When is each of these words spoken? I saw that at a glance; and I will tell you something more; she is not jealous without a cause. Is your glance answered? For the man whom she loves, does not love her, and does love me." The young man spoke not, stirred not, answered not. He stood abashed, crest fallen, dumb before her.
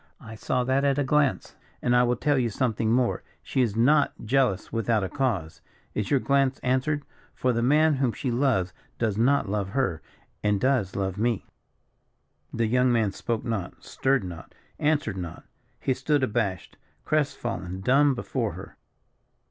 I 0.19 0.33
saw 0.33 0.63
that 0.63 0.83
at 0.83 0.97
a 0.97 1.03
glance; 1.03 1.55
and 1.79 1.95
I 1.95 2.01
will 2.01 2.15
tell 2.15 2.39
you 2.39 2.49
something 2.49 2.91
more; 2.91 3.21
she 3.43 3.61
is 3.61 3.75
not 3.75 4.13
jealous 4.25 4.73
without 4.73 5.03
a 5.03 5.09
cause. 5.09 5.61
Is 5.93 6.09
your 6.09 6.19
glance 6.19 6.57
answered? 6.63 7.05
For 7.35 7.53
the 7.53 7.61
man 7.61 7.97
whom 7.97 8.11
she 8.11 8.31
loves, 8.31 8.73
does 8.97 9.15
not 9.15 9.47
love 9.47 9.69
her, 9.69 10.01
and 10.41 10.59
does 10.59 10.95
love 10.95 11.19
me." 11.19 11.45
The 12.51 12.65
young 12.65 12.91
man 12.91 13.11
spoke 13.11 13.45
not, 13.45 13.83
stirred 13.85 14.23
not, 14.23 14.55
answered 14.79 15.17
not. 15.17 15.43
He 15.79 15.93
stood 15.93 16.23
abashed, 16.23 16.77
crest 17.05 17.37
fallen, 17.37 17.81
dumb 17.81 18.15
before 18.15 18.53
her. 18.53 18.77